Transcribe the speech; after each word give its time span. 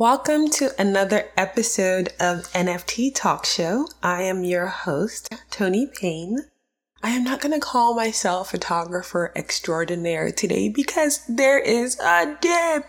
Welcome 0.00 0.48
to 0.52 0.70
another 0.78 1.26
episode 1.36 2.08
of 2.18 2.50
NFT 2.54 3.14
Talk 3.14 3.44
Show. 3.44 3.86
I 4.02 4.22
am 4.22 4.44
your 4.44 4.66
host, 4.66 5.28
Tony 5.50 5.86
Payne. 5.86 6.38
I 7.02 7.10
am 7.10 7.22
not 7.22 7.42
going 7.42 7.52
to 7.52 7.60
call 7.60 7.94
myself 7.94 8.50
photographer 8.50 9.30
extraordinaire 9.36 10.30
today 10.30 10.70
because 10.70 11.20
there 11.26 11.58
is 11.58 12.00
a 12.00 12.34
dip. 12.40 12.86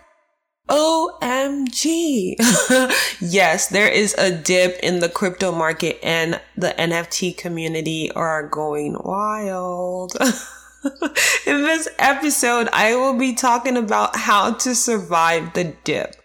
OMG. 0.70 2.36
yes, 3.20 3.68
there 3.68 3.90
is 3.90 4.14
a 4.14 4.32
dip 4.32 4.80
in 4.82 5.00
the 5.00 5.10
crypto 5.10 5.52
market 5.52 6.00
and 6.02 6.40
the 6.56 6.74
NFT 6.80 7.36
community 7.36 8.10
are 8.14 8.48
going 8.48 8.96
wild. 9.04 10.14
in 11.46 11.64
this 11.64 11.90
episode, 12.00 12.70
I 12.72 12.96
will 12.96 13.18
be 13.18 13.36
talking 13.36 13.76
about 13.76 14.16
how 14.16 14.54
to 14.54 14.74
survive 14.74 15.52
the 15.56 15.76
dip 15.84 16.16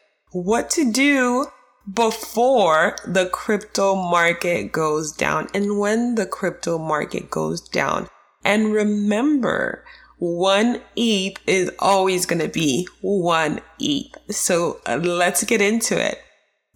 what 0.45 0.69
to 0.71 0.93
do 0.93 1.47
before 1.93 2.97
the 3.07 3.27
crypto 3.27 3.95
market 3.95 4.73
goes 4.73 5.13
down 5.13 5.49
and 5.55 5.79
when 5.79 6.17
the 6.17 6.27
crypto 6.27 6.79
market 6.79 7.31
goes 7.31 7.61
down. 7.61 8.09
And 8.45 8.73
remember, 8.73 9.85
one 10.19 10.81
ETH 10.95 11.39
is 11.47 11.71
always 11.79 12.27
going 12.27 12.41
to 12.41 12.49
be 12.49 12.89
one 13.01 13.61
ETH. 13.79 14.15
So 14.31 14.81
uh, 14.87 14.97
let's 14.97 15.45
get 15.45 15.61
into 15.61 15.99
it. 15.99 16.19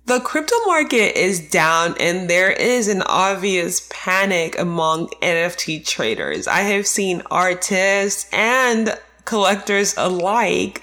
The 0.07 0.21
crypto 0.21 0.55
market 0.67 1.17
is 1.17 1.51
down 1.51 1.95
and 2.01 2.29
there 2.29 2.51
is 2.51 2.89
an 2.89 3.03
obvious 3.03 3.87
panic 3.91 4.59
among 4.59 5.09
NFT 5.23 5.87
traders. 5.87 6.49
I 6.49 6.61
have 6.61 6.87
seen 6.87 7.23
artists 7.31 8.29
and 8.33 8.99
collectors 9.25 9.95
alike 9.97 10.83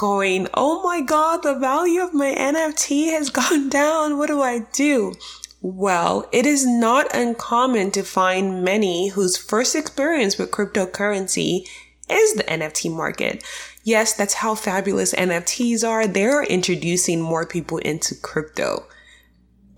going, 0.00 0.48
Oh 0.54 0.82
my 0.82 1.02
God, 1.02 1.42
the 1.42 1.54
value 1.54 2.00
of 2.00 2.14
my 2.14 2.34
NFT 2.34 3.10
has 3.10 3.28
gone 3.40 3.68
down. 3.68 4.16
What 4.16 4.28
do 4.28 4.40
I 4.40 4.60
do? 4.72 5.14
Well, 5.60 6.26
it 6.32 6.46
is 6.46 6.66
not 6.66 7.14
uncommon 7.14 7.90
to 7.90 8.02
find 8.02 8.64
many 8.64 9.08
whose 9.08 9.36
first 9.36 9.76
experience 9.76 10.38
with 10.38 10.52
cryptocurrency 10.52 11.68
is 12.08 12.32
the 12.32 12.44
NFT 12.44 12.90
market. 12.90 13.44
Yes, 13.84 14.14
that's 14.14 14.34
how 14.34 14.54
fabulous 14.54 15.12
NFTs 15.12 15.86
are. 15.86 16.06
They're 16.06 16.44
introducing 16.44 17.20
more 17.20 17.44
people 17.44 17.76
into 17.76 18.14
crypto. 18.14 18.86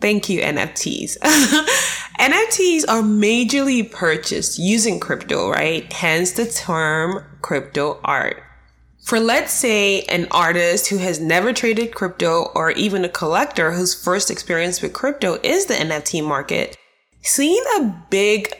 Thank 0.00 0.28
you, 0.28 0.40
NFTs. 0.40 1.18
NFTs 2.20 2.84
are 2.88 3.02
majorly 3.02 3.90
purchased 3.90 4.56
using 4.56 5.00
crypto, 5.00 5.50
right? 5.50 5.92
Hence 5.92 6.30
the 6.32 6.46
term 6.46 7.24
crypto 7.40 8.00
art. 8.04 8.40
For 9.02 9.18
let's 9.18 9.52
say 9.52 10.02
an 10.02 10.28
artist 10.30 10.86
who 10.88 10.98
has 10.98 11.18
never 11.18 11.52
traded 11.52 11.92
crypto 11.92 12.52
or 12.54 12.70
even 12.70 13.04
a 13.04 13.08
collector 13.08 13.72
whose 13.72 14.00
first 14.00 14.30
experience 14.30 14.80
with 14.80 14.92
crypto 14.92 15.38
is 15.42 15.66
the 15.66 15.74
NFT 15.74 16.24
market, 16.24 16.76
seeing 17.20 17.62
a 17.76 18.04
big 18.10 18.54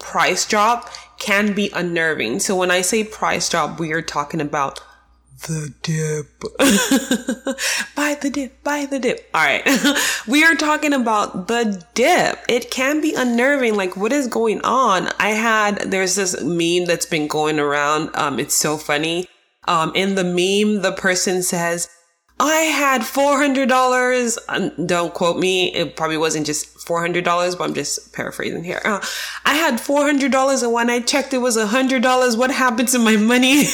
price 0.00 0.44
drop 0.44 0.90
can 1.20 1.54
be 1.54 1.70
unnerving. 1.72 2.40
So 2.40 2.56
when 2.56 2.72
I 2.72 2.80
say 2.80 3.04
price 3.04 3.48
drop, 3.48 3.78
we 3.78 3.92
are 3.92 4.02
talking 4.02 4.40
about 4.40 4.80
the 5.46 5.72
dip. 5.82 6.40
buy 7.94 8.16
the 8.20 8.28
dip, 8.28 8.64
buy 8.64 8.86
the 8.86 8.98
dip. 8.98 9.30
All 9.32 9.44
right. 9.44 9.62
we 10.26 10.42
are 10.42 10.56
talking 10.56 10.94
about 10.94 11.46
the 11.46 11.84
dip. 11.94 12.40
It 12.48 12.72
can 12.72 13.00
be 13.00 13.14
unnerving. 13.14 13.76
Like, 13.76 13.96
what 13.96 14.12
is 14.12 14.26
going 14.26 14.62
on? 14.62 15.10
I 15.20 15.28
had, 15.28 15.76
there's 15.92 16.16
this 16.16 16.42
meme 16.42 16.86
that's 16.86 17.06
been 17.06 17.28
going 17.28 17.60
around. 17.60 18.10
Um, 18.14 18.40
it's 18.40 18.54
so 18.54 18.76
funny 18.76 19.28
um, 19.66 19.92
in 19.94 20.14
the 20.14 20.24
meme, 20.24 20.82
the 20.82 20.92
person 20.92 21.42
says, 21.42 21.88
I 22.38 22.54
had 22.54 23.00
$400. 23.00 24.86
Don't 24.86 25.14
quote 25.14 25.38
me. 25.38 25.72
It 25.72 25.96
probably 25.96 26.18
wasn't 26.18 26.44
just 26.44 26.76
$400, 26.78 27.24
but 27.56 27.64
I'm 27.64 27.74
just 27.74 28.12
paraphrasing 28.12 28.62
here. 28.62 28.82
Uh, 28.84 29.00
I 29.44 29.54
had 29.54 29.74
$400 29.74 30.62
and 30.62 30.72
when 30.72 30.90
I 30.90 31.00
checked, 31.00 31.32
it 31.32 31.38
was 31.38 31.56
$100. 31.56 32.36
What 32.38 32.50
happened 32.50 32.88
to 32.88 32.98
my 32.98 33.16
money? 33.16 33.64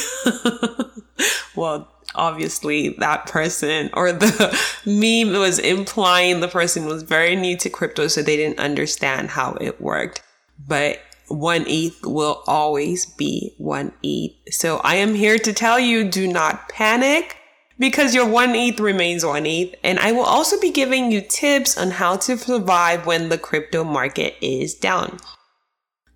well, 1.55 1.89
obviously 2.15 2.89
that 2.99 3.25
person 3.25 3.89
or 3.93 4.13
the 4.13 4.59
meme 4.85 5.37
was 5.37 5.59
implying 5.59 6.39
the 6.39 6.47
person 6.47 6.85
was 6.85 7.03
very 7.03 7.35
new 7.35 7.57
to 7.57 7.69
crypto, 7.69 8.07
so 8.07 8.21
they 8.21 8.37
didn't 8.37 8.59
understand 8.59 9.29
how 9.29 9.53
it 9.59 9.81
worked. 9.81 10.21
But 10.65 10.99
one 11.33 11.65
ETH 11.67 12.05
will 12.05 12.43
always 12.47 13.05
be 13.05 13.55
one 13.57 13.93
ETH. 14.03 14.53
So 14.53 14.77
I 14.83 14.95
am 14.95 15.15
here 15.15 15.37
to 15.39 15.53
tell 15.53 15.79
you 15.79 16.03
do 16.03 16.27
not 16.27 16.69
panic 16.69 17.37
because 17.79 18.13
your 18.13 18.27
one 18.27 18.55
ETH 18.55 18.79
remains 18.79 19.25
one 19.25 19.45
ETH. 19.45 19.75
And 19.83 19.99
I 19.99 20.11
will 20.11 20.23
also 20.23 20.59
be 20.59 20.71
giving 20.71 21.11
you 21.11 21.21
tips 21.21 21.77
on 21.77 21.91
how 21.91 22.17
to 22.17 22.37
survive 22.37 23.05
when 23.05 23.29
the 23.29 23.37
crypto 23.37 23.83
market 23.83 24.35
is 24.41 24.73
down. 24.75 25.17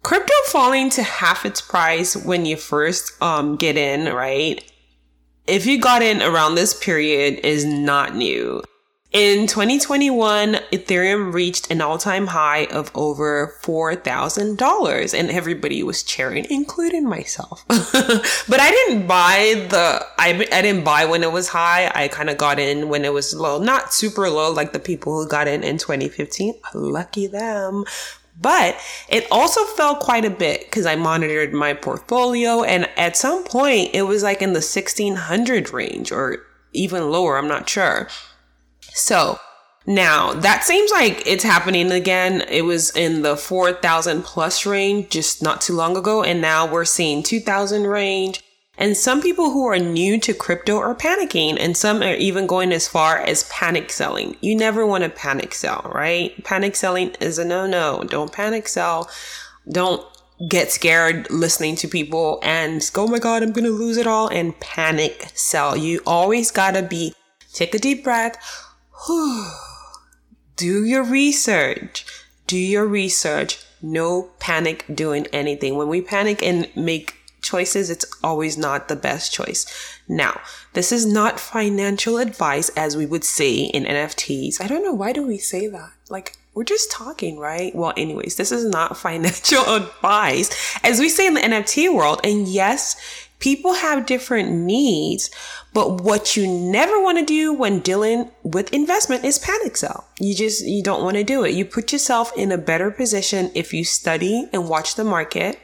Crypto 0.04 0.34
falling 0.46 0.90
to 0.92 1.04
half 1.04 1.46
its 1.46 1.60
price 1.60 2.16
when 2.16 2.46
you 2.46 2.56
first 2.56 3.22
um, 3.22 3.56
get 3.58 3.76
in, 3.76 4.14
right? 4.14 4.64
If 5.48 5.66
you 5.66 5.80
got 5.80 6.02
in 6.02 6.22
around 6.22 6.56
this 6.56 6.74
period 6.74 7.40
is 7.44 7.66
not 7.66 8.16
new. 8.16 8.62
In 9.14 9.48
2021, 9.48 10.56
Ethereum 10.74 11.34
reached 11.34 11.72
an 11.72 11.80
all 11.80 11.98
time 11.98 12.28
high 12.28 12.66
of 12.66 12.92
over 12.94 13.56
$4,000 13.62 15.18
and 15.18 15.32
everybody 15.32 15.82
was 15.82 16.04
cheering, 16.04 16.46
including 16.50 17.08
myself. 17.08 17.64
but 17.68 18.60
I 18.60 18.70
didn't 18.70 19.08
buy 19.08 19.66
the, 19.70 20.06
I, 20.18 20.48
I 20.52 20.62
didn't 20.62 20.84
buy 20.84 21.06
when 21.06 21.24
it 21.24 21.32
was 21.32 21.48
high. 21.48 21.90
I 21.96 22.10
kind 22.10 22.30
of 22.30 22.38
got 22.38 22.60
in 22.60 22.90
when 22.90 23.06
it 23.06 23.14
was 23.14 23.34
low, 23.34 23.60
not 23.60 23.94
super 23.94 24.30
low 24.30 24.52
like 24.52 24.74
the 24.74 24.80
people 24.80 25.24
who 25.24 25.30
got 25.30 25.48
in 25.48 25.64
in 25.64 25.78
2015. 25.78 26.56
Lucky 26.74 27.28
them. 27.28 27.86
But 28.40 28.78
it 29.08 29.26
also 29.32 29.64
fell 29.64 29.96
quite 29.96 30.26
a 30.26 30.30
bit 30.30 30.66
because 30.66 30.86
I 30.86 30.98
monitored 30.98 31.54
my 31.54 31.74
portfolio 31.74 32.62
and 32.64 32.90
at 32.98 33.16
some 33.16 33.46
point 33.46 33.92
it 33.94 34.04
was 34.04 34.22
like 34.22 34.42
in 34.42 34.50
the 34.50 34.60
1600 34.60 35.72
range 35.72 36.12
or 36.12 36.40
even 36.74 37.10
lower. 37.10 37.38
I'm 37.38 37.48
not 37.48 37.70
sure. 37.70 38.10
So 38.98 39.40
now 39.86 40.34
that 40.34 40.64
seems 40.64 40.92
like 40.92 41.26
it's 41.26 41.44
happening 41.44 41.92
again. 41.92 42.42
It 42.50 42.64
was 42.64 42.96
in 42.96 43.22
the 43.22 43.38
4,000 43.38 44.24
plus 44.24 44.66
range 44.66 45.10
just 45.10 45.42
not 45.42 45.62
too 45.62 45.74
long 45.74 45.96
ago. 45.96 46.24
And 46.24 46.42
now 46.42 46.70
we're 46.70 46.84
seeing 46.84 47.24
2,000 47.24 47.88
range. 47.88 48.42
And 48.80 48.96
some 48.96 49.22
people 49.22 49.52
who 49.52 49.66
are 49.66 49.80
new 49.80 50.20
to 50.20 50.36
crypto 50.36 50.78
are 50.78 50.94
panicking, 50.94 51.58
and 51.60 51.76
some 51.76 52.04
are 52.04 52.14
even 52.14 52.46
going 52.46 52.72
as 52.72 52.88
far 52.88 53.18
as 53.18 53.50
panic 53.50 53.92
selling. 53.92 54.38
You 54.40 54.56
never 54.56 54.86
want 54.86 55.04
to 55.04 55.10
panic 55.10 55.56
sell, 55.56 55.90
right? 55.92 56.44
Panic 56.44 56.76
selling 56.76 57.16
is 57.20 57.40
a 57.40 57.46
no 57.46 57.66
no. 57.66 58.04
Don't 58.04 58.32
panic 58.32 58.68
sell. 58.68 59.10
Don't 59.72 60.06
get 60.48 60.72
scared 60.72 61.28
listening 61.32 61.76
to 61.78 61.88
people 61.88 62.40
and 62.44 62.88
go, 62.94 63.06
oh 63.06 63.08
my 63.08 63.18
God, 63.18 63.42
I'm 63.42 63.52
going 63.52 63.66
to 63.66 63.72
lose 63.72 63.98
it 63.98 64.06
all 64.06 64.28
and 64.28 64.60
panic 64.60 65.32
sell. 65.34 65.76
You 65.76 66.02
always 66.06 66.52
got 66.52 66.76
to 66.76 66.84
be, 66.84 67.16
take 67.54 67.74
a 67.74 67.80
deep 67.80 68.04
breath 68.04 68.38
do 70.56 70.84
your 70.86 71.04
research. 71.04 72.06
Do 72.48 72.58
your 72.58 72.86
research. 72.86 73.64
No 73.82 74.30
panic 74.40 74.86
doing 74.94 75.28
anything. 75.34 75.76
When 75.76 75.88
we 75.88 76.02
panic 76.02 76.42
and 76.42 76.70
make 76.76 77.16
choices, 77.42 77.90
it's 77.90 78.06
always 78.24 78.58
not 78.58 78.88
the 78.88 78.96
best 78.96 79.34
choice. 79.34 79.66
Now, 80.08 80.42
this 80.74 80.92
is 80.92 81.06
not 81.06 81.40
financial 81.40 82.18
advice 82.18 82.70
as 82.70 82.98
we 82.98 83.06
would 83.06 83.24
say 83.24 83.66
in 83.66 83.84
NFTs. 83.84 84.62
I 84.62 84.68
don't 84.68 84.84
know. 84.84 84.94
Why 84.94 85.14
do 85.14 85.26
we 85.26 85.38
say 85.38 85.68
that? 85.68 85.92
Like, 86.10 86.38
we're 86.54 86.64
just 86.64 86.92
talking, 86.92 87.38
right? 87.38 87.76
Well, 87.76 87.94
anyways, 87.96 88.36
this 88.36 88.52
is 88.52 88.66
not 88.66 88.98
financial 89.08 89.64
advice 89.76 90.80
as 90.84 91.00
we 91.00 91.10
say 91.10 91.28
in 91.28 91.36
the 91.36 91.42
NFT 91.42 91.94
world. 91.94 92.22
And 92.24 92.48
yes, 92.48 92.96
people 93.40 93.76
have 93.76 94.06
different 94.06 94.52
needs, 94.52 95.30
but 95.74 96.02
what 96.02 96.36
you 96.36 96.48
never 96.48 97.02
want 97.02 97.20
to 97.20 97.26
do 97.26 97.54
when 97.54 97.80
dealing 97.80 98.32
with 98.44 98.74
investment 98.74 99.24
is 99.24 99.40
panic 99.40 99.78
sell. 99.78 100.08
You 100.20 100.34
just, 100.34 100.66
you 100.66 100.82
don't 100.82 101.04
want 101.04 101.18
to 101.18 101.24
do 101.24 101.44
it. 101.44 101.54
You 101.54 101.66
put 101.66 101.92
yourself 101.92 102.32
in 102.36 102.52
a 102.52 102.58
better 102.58 102.92
position 102.92 103.52
if 103.54 103.74
you 103.74 103.84
study 103.84 104.50
and 104.52 104.70
watch 104.70 104.96
the 104.96 105.04
market. 105.04 105.60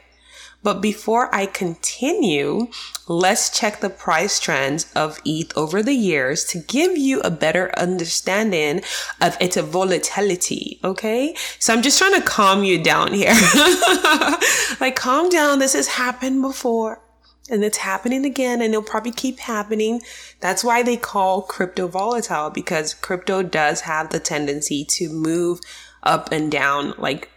But 0.62 0.80
before 0.80 1.32
I 1.34 1.44
continue, 1.44 2.68
let's 3.06 3.50
check 3.50 3.80
the 3.80 3.90
price 3.90 4.40
trends 4.40 4.90
of 4.94 5.20
ETH 5.26 5.54
over 5.58 5.82
the 5.82 5.92
years 5.92 6.42
to 6.44 6.58
give 6.58 6.96
you 6.96 7.20
a 7.20 7.30
better 7.30 7.70
understanding 7.78 8.80
of 9.20 9.36
its 9.42 9.58
volatility. 9.58 10.80
Okay. 10.82 11.36
So 11.58 11.74
I'm 11.74 11.82
just 11.82 11.98
trying 11.98 12.14
to 12.14 12.22
calm 12.26 12.64
you 12.64 12.82
down 12.82 13.12
here. 13.12 13.34
like, 14.80 14.96
calm 14.96 15.28
down. 15.28 15.58
This 15.58 15.74
has 15.74 15.86
happened 15.86 16.40
before 16.40 17.03
and 17.50 17.64
it's 17.64 17.78
happening 17.78 18.24
again 18.24 18.62
and 18.62 18.72
it'll 18.72 18.82
probably 18.82 19.12
keep 19.12 19.38
happening. 19.38 20.00
That's 20.40 20.64
why 20.64 20.82
they 20.82 20.96
call 20.96 21.42
crypto 21.42 21.88
volatile 21.88 22.50
because 22.50 22.94
crypto 22.94 23.42
does 23.42 23.82
have 23.82 24.10
the 24.10 24.20
tendency 24.20 24.84
to 24.86 25.08
move 25.08 25.60
up 26.02 26.32
and 26.32 26.50
down 26.50 26.94
like 26.98 27.30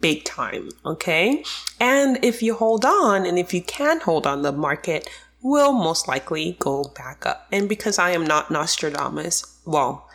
big 0.00 0.24
time. 0.24 0.70
Okay. 0.84 1.44
And 1.78 2.22
if 2.24 2.42
you 2.42 2.54
hold 2.54 2.84
on 2.84 3.24
and 3.24 3.38
if 3.38 3.54
you 3.54 3.62
can 3.62 4.00
hold 4.00 4.26
on, 4.26 4.42
the 4.42 4.52
market 4.52 5.08
will 5.42 5.72
most 5.72 6.08
likely 6.08 6.56
go 6.58 6.84
back 6.96 7.24
up. 7.24 7.46
And 7.52 7.68
because 7.68 7.98
I 7.98 8.10
am 8.10 8.26
not 8.26 8.50
Nostradamus, 8.50 9.60
well, 9.64 10.08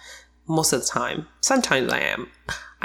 most 0.47 0.73
of 0.73 0.81
the 0.81 0.87
time, 0.87 1.27
sometimes 1.41 1.91
I 1.91 1.99
am. 1.99 2.29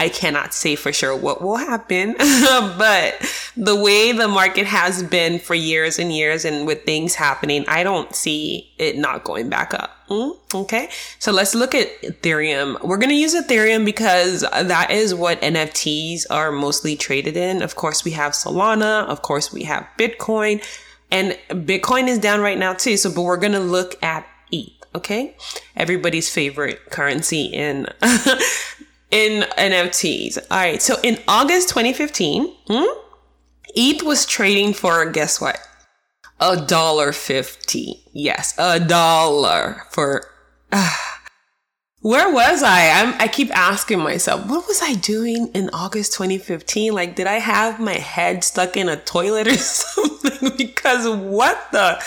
I 0.01 0.09
cannot 0.09 0.55
say 0.55 0.77
for 0.77 0.95
sure 0.95 1.15
what 1.15 1.43
will 1.43 1.59
happen, 1.59 2.15
but 2.19 3.15
the 3.55 3.77
way 3.77 4.13
the 4.13 4.29
market 4.29 4.65
has 4.65 5.03
been 5.03 5.39
for 5.39 5.55
years 5.55 5.99
and 5.99 6.11
years 6.11 6.47
and 6.47 6.67
with 6.67 6.85
things 6.85 7.15
happening, 7.15 7.67
I 7.69 7.83
don't 7.83 8.15
see 8.15 8.73
it 8.79 8.97
not 8.97 9.25
going 9.25 9.51
back 9.51 9.75
up. 9.75 9.91
Mm, 10.09 10.39
okay. 10.55 10.89
So 11.19 11.33
let's 11.33 11.55
look 11.55 11.75
at 11.75 11.89
Ethereum. 12.01 12.83
We're 12.83 12.97
going 12.97 13.11
to 13.11 13.15
use 13.15 13.35
Ethereum 13.35 13.85
because 13.85 14.41
that 14.41 14.91
is 14.91 15.15
what 15.15 15.39
NFTs 15.43 16.25
are 16.31 16.51
mostly 16.51 16.97
traded 16.97 17.37
in. 17.37 17.61
Of 17.61 17.77
course, 17.77 18.03
we 18.03 18.13
have 18.13 18.33
Solana. 18.33 19.07
Of 19.07 19.21
course, 19.21 19.53
we 19.53 19.65
have 19.65 19.87
Bitcoin 19.99 20.65
and 21.11 21.39
Bitcoin 21.51 22.09
is 22.09 22.19
down 22.19 22.41
right 22.41 22.59
now 22.59 22.73
too. 22.73 22.97
So, 22.97 23.13
but 23.13 23.21
we're 23.21 23.37
going 23.37 23.53
to 23.53 23.61
look 23.61 24.03
at 24.03 24.27
ETH. 24.51 24.73
Okay. 24.95 25.37
Everybody's 25.77 26.33
favorite 26.33 26.91
currency 26.91 27.45
in 27.45 27.87
in 29.11 29.43
NFTs. 29.43 30.39
All 30.51 30.59
right. 30.59 30.81
So 30.81 30.97
in 31.03 31.19
August 31.27 31.69
2015, 31.71 32.53
hmm, 32.67 32.85
ETH 33.75 34.03
was 34.03 34.27
trading 34.27 34.73
for 34.73 35.09
guess 35.11 35.41
what? 35.41 35.59
A 36.41 36.57
dollar 36.57 37.13
fifty. 37.13 38.03
Yes, 38.13 38.55
a 38.59 38.81
dollar 38.81 39.83
for. 39.91 40.25
Uh, 40.73 40.97
where 42.01 42.33
was 42.33 42.63
I? 42.63 42.89
I'm, 43.03 43.15
I 43.21 43.29
keep 43.29 43.55
asking 43.55 43.99
myself, 43.99 44.47
what 44.47 44.67
was 44.67 44.81
I 44.83 44.95
doing 44.95 45.51
in 45.53 45.69
August 45.75 46.15
2015? 46.15 46.95
Like, 46.95 47.15
did 47.15 47.27
I 47.27 47.35
have 47.35 47.79
my 47.79 47.93
head 47.93 48.43
stuck 48.43 48.75
in 48.79 48.89
a 48.89 48.97
toilet 48.97 49.49
or 49.49 49.55
something? 49.57 50.57
because 50.57 51.07
what 51.09 51.71
the? 51.73 52.03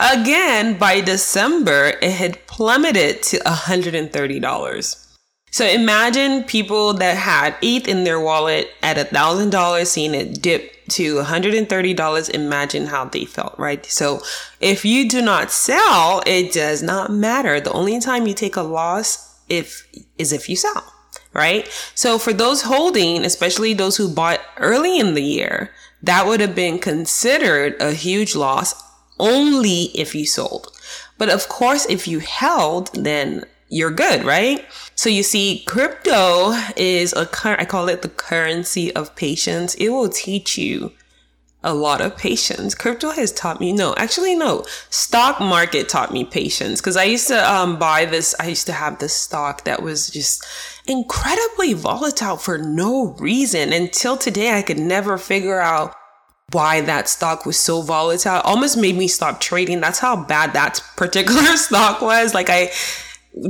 again, 0.00 0.76
by 0.78 1.00
December, 1.00 1.94
it 2.02 2.12
had 2.12 2.46
plummeted 2.46 3.22
to 3.24 3.38
$130. 3.38 5.06
So 5.52 5.66
imagine 5.66 6.44
people 6.44 6.92
that 6.94 7.16
had 7.16 7.56
ETH 7.62 7.88
in 7.88 8.04
their 8.04 8.20
wallet 8.20 8.70
at 8.82 8.96
$1,000 8.96 9.86
seeing 9.86 10.14
it 10.14 10.40
dip 10.42 10.86
to 10.90 11.16
$130. 11.16 12.30
Imagine 12.30 12.86
how 12.86 13.06
they 13.06 13.24
felt, 13.24 13.58
right? 13.58 13.84
So 13.86 14.20
if 14.60 14.84
you 14.84 15.08
do 15.08 15.22
not 15.22 15.50
sell, 15.50 16.22
it 16.26 16.52
does 16.52 16.82
not 16.82 17.10
matter. 17.10 17.58
The 17.58 17.72
only 17.72 17.98
time 18.00 18.26
you 18.26 18.34
take 18.34 18.56
a 18.56 18.62
loss 18.62 19.40
if 19.48 19.88
is 20.18 20.32
if 20.32 20.48
you 20.48 20.56
sell 20.56 20.84
right? 21.32 21.68
So 21.94 22.18
for 22.18 22.32
those 22.32 22.62
holding, 22.62 23.24
especially 23.24 23.74
those 23.74 23.96
who 23.96 24.08
bought 24.12 24.40
early 24.56 24.98
in 24.98 25.14
the 25.14 25.22
year, 25.22 25.72
that 26.02 26.26
would 26.26 26.40
have 26.40 26.54
been 26.54 26.78
considered 26.78 27.76
a 27.80 27.92
huge 27.92 28.34
loss 28.34 28.74
only 29.18 29.84
if 29.94 30.14
you 30.14 30.26
sold. 30.26 30.68
But 31.18 31.28
of 31.28 31.48
course, 31.48 31.86
if 31.86 32.08
you 32.08 32.20
held, 32.20 32.94
then 32.94 33.44
you're 33.68 33.90
good, 33.90 34.24
right? 34.24 34.64
So 34.94 35.08
you 35.08 35.22
see, 35.22 35.62
crypto 35.66 36.52
is 36.76 37.12
a 37.12 37.26
current, 37.26 37.60
I 37.60 37.64
call 37.66 37.88
it 37.88 38.02
the 38.02 38.08
currency 38.08 38.94
of 38.94 39.14
patience. 39.14 39.74
It 39.74 39.90
will 39.90 40.08
teach 40.08 40.58
you 40.58 40.92
a 41.62 41.74
lot 41.74 42.00
of 42.00 42.16
patience. 42.16 42.74
Crypto 42.74 43.10
has 43.10 43.32
taught 43.32 43.60
me, 43.60 43.72
no, 43.72 43.94
actually, 43.96 44.34
no. 44.34 44.64
Stock 44.88 45.40
market 45.40 45.88
taught 45.88 46.12
me 46.12 46.24
patience 46.24 46.80
because 46.80 46.96
I 46.96 47.04
used 47.04 47.28
to 47.28 47.52
um, 47.52 47.78
buy 47.78 48.06
this, 48.06 48.34
I 48.40 48.46
used 48.48 48.66
to 48.66 48.72
have 48.72 48.98
this 48.98 49.14
stock 49.14 49.64
that 49.64 49.82
was 49.82 50.08
just 50.08 50.44
incredibly 50.86 51.74
volatile 51.74 52.38
for 52.38 52.56
no 52.56 53.14
reason. 53.18 53.72
Until 53.72 54.16
today, 54.16 54.56
I 54.56 54.62
could 54.62 54.78
never 54.78 55.18
figure 55.18 55.60
out 55.60 55.94
why 56.52 56.80
that 56.80 57.08
stock 57.08 57.44
was 57.46 57.58
so 57.58 57.82
volatile. 57.82 58.40
almost 58.40 58.76
made 58.76 58.96
me 58.96 59.06
stop 59.06 59.40
trading. 59.40 59.80
That's 59.80 60.00
how 60.00 60.24
bad 60.24 60.54
that 60.54 60.82
particular 60.96 61.42
stock 61.56 62.00
was. 62.00 62.34
Like, 62.34 62.48
I, 62.48 62.70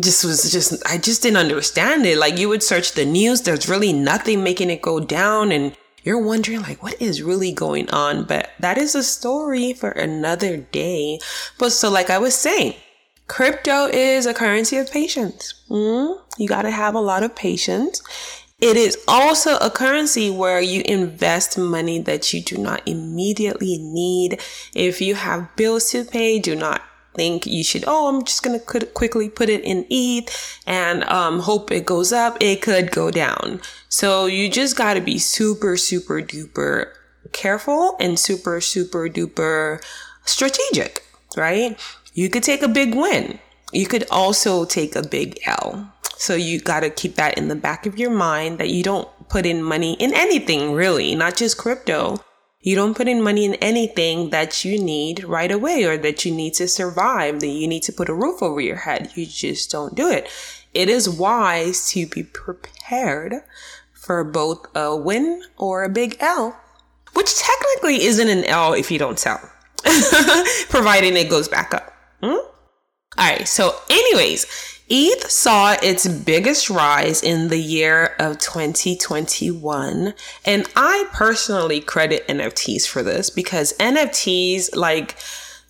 just 0.00 0.25
was 0.25 0.52
just 0.52 0.87
I 0.87 0.99
just 0.99 1.23
didn't 1.23 1.38
understand 1.38 2.05
it. 2.05 2.19
Like 2.19 2.38
you 2.38 2.49
would 2.49 2.62
search 2.62 2.93
the 2.93 3.07
news, 3.07 3.43
there's 3.43 3.69
really 3.69 3.93
nothing 3.93 4.45
making 4.45 4.71
it 4.71 4.83
go 4.83 5.00
down 5.00 5.52
and 5.52 5.75
you're 6.02 6.23
wondering 6.23 6.62
like 6.62 6.83
what 6.83 7.00
is 7.00 7.23
really 7.23 7.52
going 7.52 7.90
on? 7.90 8.25
But 8.25 8.50
that 8.59 8.78
is 8.78 8.95
a 8.95 9.02
story 9.02 9.73
for 9.73 9.90
another 9.90 10.57
day. 10.57 11.19
But 11.59 11.71
so 11.71 11.90
like 11.90 12.11
i 12.11 12.19
was 12.19 12.35
saying 12.35 12.75
crypto 13.28 13.87
is 13.87 14.26
a 14.26 14.35
currency 14.35 14.76
of 14.76 14.90
patience. 14.90 15.54
Mm? 15.71 16.21
you 16.40 16.49
got 16.49 16.62
to 16.62 16.71
have 16.71 16.95
a 16.95 17.00
lot 17.00 17.23
of 17.23 17.37
patience. 17.37 18.02
It 18.61 18.76
is 18.76 18.99
also 19.09 19.57
a 19.59 19.71
currency 19.71 20.30
where 20.30 20.61
you 20.61 20.83
invest 20.85 21.57
money 21.57 21.99
that 22.00 22.33
you 22.33 22.42
do 22.42 22.59
not 22.59 22.83
immediately 22.87 23.78
need. 23.78 24.40
If 24.75 25.00
you 25.00 25.14
have 25.14 25.54
bills 25.57 25.90
to 25.90 26.04
pay 26.04 26.38
do 26.38 26.54
not 26.57 26.83
think 27.14 27.47
you 27.47 27.64
should, 27.64 27.85
oh, 27.87 28.09
I'm 28.09 28.25
just 28.25 28.43
going 28.43 28.59
to 28.59 28.87
quickly 28.87 29.29
put 29.29 29.49
it 29.49 29.62
in 29.62 29.87
ETH 29.90 30.61
and 30.67 31.05
um, 31.05 31.40
hope 31.40 31.71
it 31.71 31.87
goes 31.87 32.12
up. 32.12 32.37
It 32.40 32.62
could 32.62 32.90
go 32.90 33.11
down. 33.11 33.61
So 33.88 34.26
you 34.26 34.50
just 34.50 34.76
got 34.76 34.95
to 34.95 35.00
be 35.00 35.19
super, 35.19 35.76
super 35.76 36.23
duper 36.23 36.93
careful 37.33 37.97
and 38.00 38.19
super, 38.19 38.61
super 38.61 39.09
duper 39.09 39.83
strategic, 40.25 41.05
right? 41.37 41.79
You 42.14 42.29
could 42.29 42.43
take 42.43 42.62
a 42.62 42.69
big 42.69 42.95
win. 42.95 43.38
You 43.73 43.87
could 43.87 44.05
also 44.11 44.64
take 44.64 44.97
a 44.97 45.07
big 45.07 45.38
L. 45.47 45.93
So 46.17 46.35
you 46.35 46.61
got 46.61 46.81
to 46.81 46.90
keep 46.90 47.14
that 47.14 47.38
in 47.38 47.49
the 47.49 47.55
back 47.55 47.87
of 47.87 47.99
your 47.99 48.11
mind 48.11 48.59
that 48.59 48.69
you 48.71 48.83
don't 48.83 49.09
put 49.29 49.47
in 49.47 49.62
money 49.62 49.95
in 49.95 50.12
anything 50.12 50.73
really, 50.73 51.14
not 51.14 51.37
just 51.37 51.57
crypto. 51.57 52.23
You 52.62 52.76
don't 52.76 52.97
put 52.97 53.09
in 53.09 53.23
money 53.23 53.47
in 53.47 53.55
anything 53.55 54.31
that 54.31 54.67
you 54.67 54.79
need 54.79 55.25
right 55.25 55.50
away 55.50 55.85
or 55.85 55.97
that 55.97 56.26
you 56.26 56.35
need 56.35 56.52
to 56.55 56.69
survive, 56.69 57.40
that 57.40 57.47
you 57.47 57.67
need 57.67 57.83
to 57.85 57.93
put 57.93 58.11
a 58.11 58.14
roof 58.14 58.43
over 58.43 58.61
your 58.61 58.76
head. 58.76 59.12
You 59.14 59.25
just 59.25 59.71
don't 59.71 59.95
do 59.95 60.11
it. 60.11 60.29
It 60.75 60.90
is 60.90 61.09
wise 61.09 61.88
to 61.93 62.07
be 62.07 62.23
prepared 62.23 63.37
for 63.95 64.23
both 64.25 64.67
a 64.75 64.95
win 64.95 65.43
or 65.57 65.85
a 65.85 65.88
big 65.88 66.19
L, 66.21 66.61
which 67.14 67.35
technically 67.38 68.05
isn't 68.05 68.29
an 68.29 68.45
L 68.45 68.75
if 68.75 68.90
you 68.90 68.99
don't 68.99 69.19
sell, 69.19 69.40
providing 70.69 71.17
it 71.17 71.31
goes 71.31 71.49
back 71.49 71.73
up. 71.73 71.95
Hmm? 72.23 72.47
All 73.19 73.29
right. 73.29 73.47
So, 73.47 73.75
anyways, 73.88 74.47
ETH 74.88 75.31
saw 75.31 75.76
its 75.83 76.09
biggest 76.09 76.69
rise 76.69 77.23
in 77.23 77.49
the 77.49 77.59
year 77.59 78.14
of 78.19 78.38
2021. 78.38 80.14
And 80.45 80.69
I 80.75 81.07
personally 81.12 81.81
credit 81.81 82.26
NFTs 82.29 82.88
for 82.88 83.02
this 83.02 83.31
because 83.31 83.73
NFTs, 83.79 84.75
like, 84.75 85.17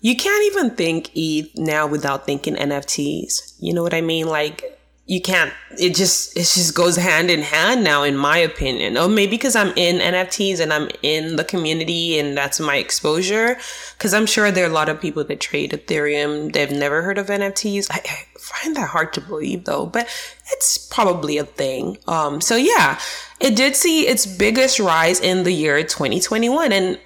you 0.01 0.15
can't 0.15 0.43
even 0.45 0.71
think 0.71 1.11
ETH 1.13 1.55
now 1.55 1.85
without 1.85 2.25
thinking 2.25 2.55
NFTs. 2.55 3.55
You 3.59 3.73
know 3.73 3.83
what 3.83 3.93
I 3.93 4.01
mean? 4.01 4.27
Like, 4.27 4.80
you 5.11 5.19
can't 5.19 5.51
it 5.77 5.93
just 5.93 6.37
it 6.37 6.47
just 6.47 6.73
goes 6.73 6.95
hand 6.95 7.29
in 7.29 7.41
hand 7.41 7.83
now 7.83 8.01
in 8.03 8.15
my 8.15 8.37
opinion. 8.37 8.95
Oh 8.95 9.09
maybe 9.09 9.31
because 9.31 9.57
i'm 9.57 9.73
in 9.75 9.97
nfts 9.97 10.61
and 10.61 10.71
i'm 10.71 10.87
in 11.03 11.35
the 11.35 11.43
community 11.43 12.17
and 12.17 12.37
that's 12.37 12.61
my 12.61 12.77
exposure. 12.77 13.57
Because 13.97 14.13
i'm 14.13 14.25
sure 14.25 14.51
there 14.51 14.65
are 14.65 14.69
a 14.69 14.73
lot 14.73 14.87
of 14.87 15.01
people 15.01 15.25
that 15.25 15.41
trade 15.41 15.71
ethereum. 15.71 16.53
They've 16.53 16.71
never 16.71 17.01
heard 17.01 17.17
of 17.17 17.27
nfts 17.27 17.87
I, 17.91 17.99
I, 18.05 18.39
find 18.39 18.75
that 18.77 18.87
hard 18.87 19.11
to 19.13 19.21
believe 19.21 19.65
though 19.65 19.85
but 19.85 20.07
it's 20.53 20.77
probably 20.77 21.37
a 21.37 21.43
thing. 21.43 21.97
Um 22.07 22.39
so 22.39 22.55
yeah 22.55 22.97
it 23.41 23.57
did 23.57 23.75
see 23.75 24.07
its 24.07 24.25
biggest 24.25 24.79
rise 24.79 25.19
in 25.19 25.43
the 25.43 25.53
year 25.53 25.83
2021 25.83 26.71
and 26.71 26.97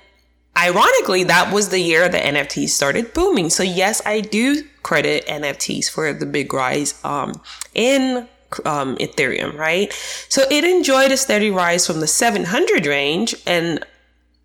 ironically 0.55 1.23
that 1.23 1.51
was 1.51 1.69
the 1.69 1.79
year 1.79 2.07
the 2.07 2.19
nfts 2.19 2.69
started 2.69 3.15
booming. 3.15 3.49
So 3.49 3.63
yes 3.63 3.99
i 4.05 4.21
do 4.21 4.63
credit 4.85 5.25
NFTs 5.25 5.89
for 5.89 6.13
the 6.13 6.27
big 6.27 6.53
rise 6.53 6.93
um, 7.03 7.41
in 7.73 8.27
um, 8.65 8.95
Ethereum, 8.97 9.57
right? 9.57 9.91
So 10.29 10.43
it 10.51 10.63
enjoyed 10.63 11.11
a 11.11 11.17
steady 11.17 11.49
rise 11.49 11.87
from 11.87 12.01
the 12.01 12.07
700 12.07 12.85
range 12.85 13.35
and 13.47 13.83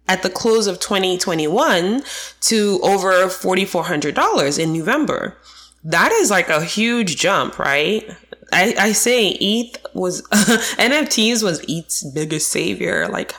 at 0.09 0.23
the 0.23 0.30
close 0.30 0.66
of 0.66 0.80
2021 0.80 2.02
to 2.40 2.80
over 2.82 3.12
$4,400 3.26 4.59
in 4.59 4.73
November. 4.73 5.37
That 5.85 6.11
is 6.11 6.30
like 6.30 6.49
a 6.49 6.64
huge 6.64 7.16
jump, 7.16 7.59
right? 7.59 8.09
I, 8.52 8.75
I 8.78 8.92
say 8.92 9.28
ETH 9.28 9.76
was 9.95 10.23
NFTs 10.28 11.42
was 11.42 11.61
ETH's 11.69 12.11
biggest 12.12 12.50
savior. 12.50 13.09
Like, 13.09 13.35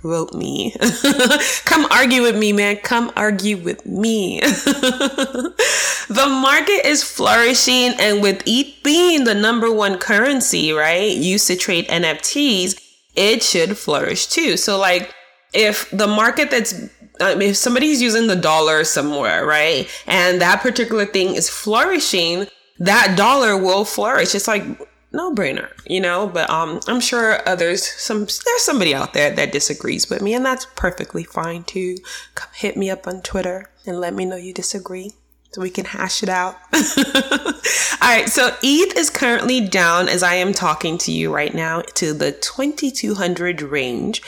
quote 0.00 0.34
me. 0.34 0.74
Come 1.64 1.86
argue 1.90 2.22
with 2.22 2.36
me, 2.36 2.52
man. 2.52 2.76
Come 2.76 3.12
argue 3.16 3.56
with 3.56 3.84
me. 3.86 4.40
the 4.40 6.26
market 6.28 6.86
is 6.86 7.02
flourishing, 7.02 7.94
and 7.98 8.22
with 8.22 8.42
ETH 8.46 8.82
being 8.82 9.24
the 9.24 9.34
number 9.34 9.72
one 9.72 9.98
currency, 9.98 10.72
right, 10.72 11.16
used 11.16 11.46
to 11.48 11.56
trade 11.56 11.88
NFTs, 11.88 12.80
it 13.14 13.42
should 13.42 13.76
flourish 13.76 14.26
too. 14.26 14.56
So, 14.56 14.78
like, 14.78 15.14
if 15.52 15.90
the 15.90 16.06
market 16.06 16.50
that's 16.50 16.74
um, 17.20 17.42
if 17.42 17.56
somebody's 17.56 18.00
using 18.00 18.28
the 18.28 18.36
dollar 18.36 18.84
somewhere, 18.84 19.44
right, 19.44 19.88
and 20.06 20.40
that 20.40 20.60
particular 20.60 21.04
thing 21.04 21.34
is 21.34 21.50
flourishing, 21.50 22.46
that 22.78 23.16
dollar 23.16 23.56
will 23.56 23.84
flourish. 23.84 24.34
It's 24.34 24.48
like 24.48 24.64
no 25.12 25.34
brainer, 25.34 25.70
you 25.86 26.00
know, 26.00 26.26
but 26.26 26.48
um 26.50 26.80
I'm 26.86 27.00
sure 27.00 27.46
others 27.48 27.86
some 27.86 28.20
there's 28.20 28.62
somebody 28.62 28.94
out 28.94 29.14
there 29.14 29.30
that 29.30 29.52
disagrees 29.52 30.10
with 30.10 30.22
me 30.22 30.34
and 30.34 30.44
that's 30.44 30.66
perfectly 30.76 31.24
fine 31.24 31.64
too. 31.64 31.96
Come 32.34 32.50
hit 32.54 32.76
me 32.76 32.90
up 32.90 33.06
on 33.06 33.22
Twitter 33.22 33.70
and 33.86 34.00
let 34.00 34.14
me 34.14 34.24
know 34.24 34.36
you 34.36 34.52
disagree 34.52 35.12
so 35.50 35.62
we 35.62 35.70
can 35.70 35.86
hash 35.86 36.22
it 36.22 36.28
out. 36.28 36.56
All 36.74 38.14
right, 38.14 38.28
so 38.28 38.54
ETH 38.62 38.96
is 38.96 39.10
currently 39.10 39.66
down 39.66 40.08
as 40.08 40.22
I 40.22 40.34
am 40.34 40.52
talking 40.52 40.98
to 40.98 41.12
you 41.12 41.34
right 41.34 41.54
now 41.54 41.80
to 41.94 42.12
the 42.12 42.32
2200 42.32 43.62
range. 43.62 44.22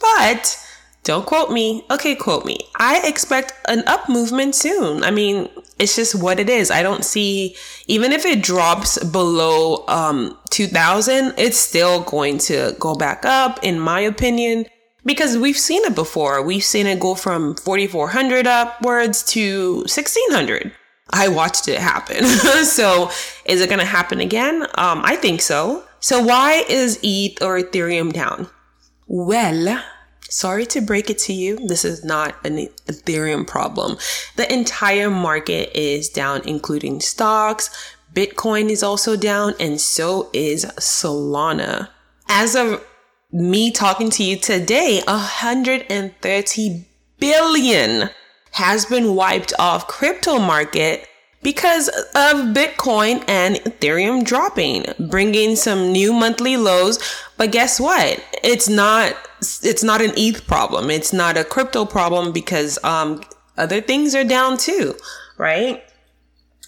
But 0.00 0.56
don't 1.06 1.24
quote 1.24 1.52
me. 1.52 1.84
Okay, 1.88 2.16
quote 2.16 2.44
me. 2.44 2.58
I 2.74 3.00
expect 3.06 3.54
an 3.68 3.84
up 3.86 4.08
movement 4.08 4.56
soon. 4.56 5.04
I 5.04 5.12
mean, 5.12 5.48
it's 5.78 5.94
just 5.94 6.16
what 6.16 6.40
it 6.40 6.50
is. 6.50 6.68
I 6.68 6.82
don't 6.82 7.04
see, 7.04 7.54
even 7.86 8.10
if 8.10 8.26
it 8.26 8.42
drops 8.42 9.02
below 9.04 9.84
um, 9.86 10.36
2000, 10.50 11.34
it's 11.38 11.56
still 11.56 12.02
going 12.02 12.38
to 12.38 12.74
go 12.80 12.96
back 12.96 13.24
up, 13.24 13.60
in 13.62 13.78
my 13.78 14.00
opinion, 14.00 14.66
because 15.04 15.38
we've 15.38 15.56
seen 15.56 15.84
it 15.84 15.94
before. 15.94 16.42
We've 16.42 16.64
seen 16.64 16.88
it 16.88 16.98
go 16.98 17.14
from 17.14 17.54
4400 17.54 18.48
upwards 18.48 19.22
to 19.26 19.76
1600. 19.82 20.72
I 21.10 21.28
watched 21.28 21.68
it 21.68 21.78
happen. 21.78 22.24
so 22.64 23.12
is 23.44 23.60
it 23.60 23.68
going 23.68 23.78
to 23.78 23.84
happen 23.84 24.18
again? 24.18 24.62
Um, 24.74 25.02
I 25.04 25.14
think 25.14 25.40
so. 25.40 25.84
So 26.00 26.20
why 26.20 26.64
is 26.68 26.98
ETH 27.04 27.40
or 27.40 27.60
Ethereum 27.60 28.12
down? 28.12 28.48
Well, 29.06 29.84
Sorry 30.28 30.66
to 30.66 30.80
break 30.80 31.08
it 31.08 31.18
to 31.20 31.32
you. 31.32 31.56
This 31.66 31.84
is 31.84 32.04
not 32.04 32.34
an 32.44 32.68
Ethereum 32.86 33.46
problem. 33.46 33.96
The 34.36 34.52
entire 34.52 35.10
market 35.10 35.76
is 35.78 36.08
down, 36.08 36.42
including 36.46 37.00
stocks. 37.00 37.70
Bitcoin 38.12 38.70
is 38.70 38.82
also 38.82 39.16
down, 39.16 39.54
and 39.60 39.80
so 39.80 40.30
is 40.32 40.64
Solana. 40.80 41.90
As 42.28 42.56
of 42.56 42.84
me 43.30 43.70
talking 43.70 44.10
to 44.10 44.24
you 44.24 44.36
today, 44.36 45.02
130 45.06 46.86
billion 47.18 48.10
has 48.52 48.86
been 48.86 49.14
wiped 49.14 49.52
off 49.58 49.86
crypto 49.86 50.38
market 50.38 51.06
because 51.42 51.88
of 51.88 52.54
Bitcoin 52.54 53.22
and 53.28 53.56
Ethereum 53.56 54.24
dropping, 54.24 54.86
bringing 55.10 55.54
some 55.54 55.92
new 55.92 56.12
monthly 56.12 56.56
lows. 56.56 56.98
But 57.36 57.52
guess 57.52 57.78
what? 57.78 58.24
It's 58.42 58.68
not 58.68 59.14
it's 59.40 59.82
not 59.82 60.00
an 60.00 60.12
ETH 60.16 60.46
problem. 60.46 60.90
It's 60.90 61.12
not 61.12 61.36
a 61.36 61.44
crypto 61.44 61.84
problem 61.84 62.32
because 62.32 62.78
um, 62.84 63.22
other 63.56 63.80
things 63.80 64.14
are 64.14 64.24
down 64.24 64.56
too, 64.56 64.94
right? 65.38 65.82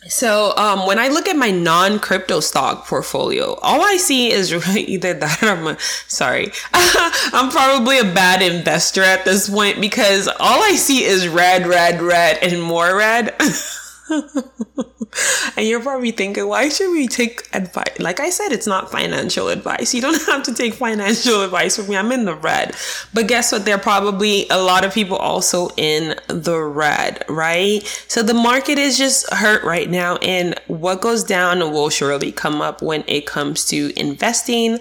So 0.06 0.56
um, 0.56 0.87
when 0.87 0.98
I 0.98 1.08
look 1.08 1.26
at 1.26 1.37
my 1.37 1.50
non-crypto 1.50 2.38
stock 2.40 2.87
portfolio, 2.87 3.54
all 3.62 3.82
I 3.82 3.96
see 3.96 4.30
is 4.30 4.52
either 4.76 5.12
that 5.14 5.42
or 5.42 5.48
I'm 5.48 5.66
a, 5.66 5.78
sorry, 6.06 6.52
I'm 6.72 7.50
probably 7.50 7.98
a 7.98 8.04
bad 8.04 8.40
investor 8.40 9.02
at 9.02 9.25
this 9.25 9.50
point 9.50 9.80
because 9.80 10.28
all 10.28 10.62
I 10.62 10.76
see 10.76 11.04
is 11.04 11.28
red, 11.28 11.66
red, 11.66 12.00
red, 12.00 12.38
and 12.42 12.62
more 12.62 12.96
red. 12.96 13.34
and 15.56 15.66
you're 15.66 15.80
probably 15.80 16.10
thinking, 16.10 16.46
why 16.46 16.68
should 16.68 16.90
we 16.90 17.08
take 17.08 17.46
advice? 17.52 17.98
Like 17.98 18.20
I 18.20 18.30
said, 18.30 18.52
it's 18.52 18.66
not 18.66 18.90
financial 18.90 19.48
advice. 19.48 19.94
You 19.94 20.02
don't 20.02 20.20
have 20.26 20.42
to 20.44 20.54
take 20.54 20.74
financial 20.74 21.42
advice 21.42 21.76
from 21.76 21.88
me. 21.88 21.96
I'm 21.96 22.12
in 22.12 22.24
the 22.24 22.34
red. 22.34 22.74
But 23.12 23.28
guess 23.28 23.52
what? 23.52 23.64
There 23.64 23.76
are 23.76 23.80
probably 23.80 24.48
a 24.48 24.58
lot 24.58 24.84
of 24.84 24.94
people 24.94 25.16
also 25.16 25.68
in 25.76 26.18
the 26.28 26.58
red, 26.60 27.24
right? 27.28 27.82
So 28.08 28.22
the 28.22 28.34
market 28.34 28.78
is 28.78 28.98
just 28.98 29.32
hurt 29.32 29.62
right 29.64 29.88
now. 29.88 30.16
And 30.16 30.58
what 30.66 31.00
goes 31.00 31.24
down 31.24 31.60
will 31.60 31.90
surely 31.90 32.32
come 32.32 32.60
up 32.60 32.82
when 32.82 33.04
it 33.06 33.26
comes 33.26 33.64
to 33.66 33.92
investing 33.98 34.78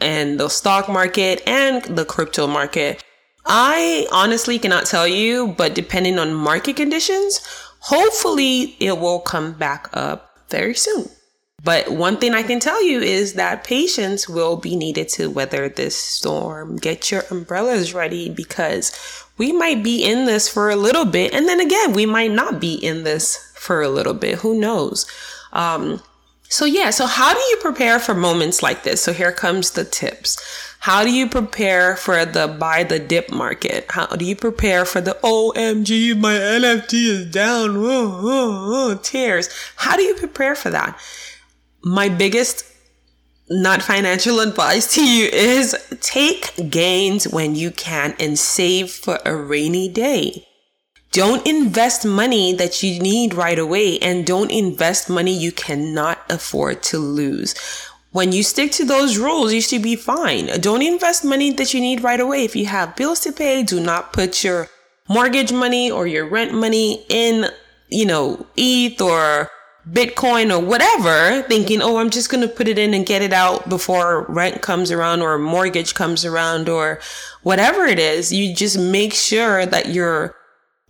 and 0.00 0.38
the 0.40 0.48
stock 0.48 0.88
market 0.88 1.42
and 1.46 1.82
the 1.84 2.04
crypto 2.04 2.46
market. 2.46 3.02
I 3.44 4.06
honestly 4.12 4.58
cannot 4.58 4.86
tell 4.86 5.06
you, 5.06 5.48
but 5.48 5.74
depending 5.74 6.18
on 6.18 6.32
market 6.32 6.76
conditions, 6.76 7.40
hopefully 7.82 8.76
it 8.80 8.98
will 8.98 9.20
come 9.20 9.52
back 9.52 9.88
up 9.92 10.38
very 10.48 10.74
soon. 10.74 11.08
But 11.64 11.92
one 11.92 12.16
thing 12.16 12.34
I 12.34 12.42
can 12.42 12.58
tell 12.58 12.82
you 12.84 13.00
is 13.00 13.34
that 13.34 13.64
patience 13.64 14.28
will 14.28 14.56
be 14.56 14.74
needed 14.74 15.08
to 15.10 15.30
weather 15.30 15.68
this 15.68 15.96
storm. 15.96 16.76
Get 16.76 17.10
your 17.10 17.22
umbrellas 17.30 17.94
ready 17.94 18.28
because 18.28 18.92
we 19.38 19.52
might 19.52 19.82
be 19.82 20.02
in 20.04 20.26
this 20.26 20.48
for 20.48 20.70
a 20.70 20.76
little 20.76 21.04
bit. 21.04 21.32
And 21.32 21.46
then 21.46 21.60
again, 21.60 21.92
we 21.92 22.04
might 22.04 22.32
not 22.32 22.60
be 22.60 22.74
in 22.74 23.04
this 23.04 23.52
for 23.54 23.80
a 23.80 23.88
little 23.88 24.14
bit. 24.14 24.38
Who 24.38 24.58
knows? 24.58 25.06
Um, 25.52 26.02
so 26.48 26.64
yeah, 26.64 26.90
so 26.90 27.06
how 27.06 27.32
do 27.32 27.40
you 27.40 27.58
prepare 27.62 27.98
for 27.98 28.14
moments 28.14 28.62
like 28.62 28.82
this? 28.82 29.00
So 29.00 29.12
here 29.12 29.32
comes 29.32 29.70
the 29.70 29.84
tips. 29.84 30.36
How 30.82 31.04
do 31.04 31.12
you 31.12 31.28
prepare 31.28 31.94
for 31.94 32.24
the 32.24 32.48
buy 32.48 32.82
the 32.82 32.98
dip 32.98 33.30
market? 33.30 33.86
How 33.88 34.06
do 34.06 34.24
you 34.24 34.34
prepare 34.34 34.84
for 34.84 35.00
the 35.00 35.16
OMG, 35.22 36.18
my 36.18 36.34
NFT 36.34 36.94
is 37.06 37.30
down, 37.30 37.80
whoa, 37.80 38.10
whoa, 38.20 38.68
whoa, 38.68 38.96
tears? 38.96 39.48
How 39.76 39.96
do 39.96 40.02
you 40.02 40.16
prepare 40.16 40.56
for 40.56 40.70
that? 40.70 41.00
My 41.84 42.08
biggest 42.08 42.64
not 43.48 43.80
financial 43.80 44.40
advice 44.40 44.92
to 44.94 45.06
you 45.06 45.26
is 45.26 45.76
take 46.00 46.68
gains 46.68 47.28
when 47.28 47.54
you 47.54 47.70
can 47.70 48.16
and 48.18 48.36
save 48.36 48.90
for 48.90 49.20
a 49.24 49.36
rainy 49.36 49.88
day. 49.88 50.48
Don't 51.12 51.46
invest 51.46 52.04
money 52.04 52.54
that 52.54 52.82
you 52.82 52.98
need 52.98 53.34
right 53.34 53.58
away 53.58 54.00
and 54.00 54.26
don't 54.26 54.50
invest 54.50 55.08
money 55.08 55.32
you 55.32 55.52
cannot 55.52 56.18
afford 56.28 56.82
to 56.84 56.98
lose. 56.98 57.54
When 58.12 58.30
you 58.30 58.42
stick 58.42 58.72
to 58.72 58.84
those 58.84 59.16
rules, 59.16 59.54
you 59.54 59.62
should 59.62 59.82
be 59.82 59.96
fine. 59.96 60.60
Don't 60.60 60.82
invest 60.82 61.24
money 61.24 61.50
that 61.54 61.72
you 61.72 61.80
need 61.80 62.02
right 62.02 62.20
away. 62.20 62.44
If 62.44 62.54
you 62.54 62.66
have 62.66 62.94
bills 62.94 63.20
to 63.20 63.32
pay, 63.32 63.62
do 63.62 63.80
not 63.80 64.12
put 64.12 64.44
your 64.44 64.68
mortgage 65.08 65.50
money 65.50 65.90
or 65.90 66.06
your 66.06 66.28
rent 66.28 66.52
money 66.52 67.06
in, 67.08 67.46
you 67.88 68.04
know, 68.04 68.46
ETH 68.54 69.00
or 69.00 69.50
Bitcoin 69.90 70.54
or 70.54 70.62
whatever, 70.62 71.42
thinking, 71.48 71.80
oh, 71.80 71.96
I'm 71.96 72.10
just 72.10 72.30
going 72.30 72.46
to 72.46 72.54
put 72.54 72.68
it 72.68 72.78
in 72.78 72.92
and 72.92 73.06
get 73.06 73.22
it 73.22 73.32
out 73.32 73.70
before 73.70 74.26
rent 74.28 74.60
comes 74.60 74.90
around 74.90 75.22
or 75.22 75.38
mortgage 75.38 75.94
comes 75.94 76.24
around 76.24 76.68
or 76.68 77.00
whatever 77.42 77.86
it 77.86 77.98
is. 77.98 78.30
You 78.30 78.54
just 78.54 78.78
make 78.78 79.14
sure 79.14 79.64
that 79.64 79.88
your 79.88 80.36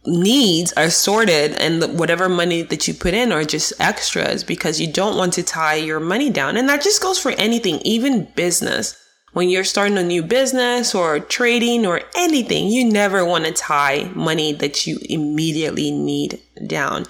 needs 0.06 0.73
are 0.73 0.90
sorted 0.90 1.52
and 1.52 1.99
whatever 1.99 2.28
money 2.28 2.62
that 2.62 2.88
you 2.88 2.94
put 2.94 3.14
in 3.14 3.32
are 3.32 3.44
just 3.44 3.73
extras 3.78 4.42
because 4.42 4.80
you 4.80 4.92
don't 4.92 5.16
want 5.16 5.32
to 5.35 5.42
tie 5.42 5.76
your 5.76 6.00
money 6.00 6.30
down. 6.30 6.56
And 6.56 6.68
that 6.68 6.82
just 6.82 7.02
goes 7.02 7.18
for 7.18 7.30
anything, 7.32 7.80
even 7.85 8.25
business. 8.35 8.99
When 9.32 9.49
you're 9.49 9.64
starting 9.64 9.97
a 9.97 10.02
new 10.02 10.23
business 10.23 10.94
or 10.94 11.18
trading 11.18 11.87
or 11.87 12.02
anything, 12.14 12.66
you 12.68 12.85
never 12.85 13.25
want 13.25 13.47
to 13.47 13.52
tie 13.52 14.11
money 14.14 14.52
that 14.54 14.87
you 14.87 14.99
immediately 15.09 15.90
need 15.90 16.38
down. 16.66 17.06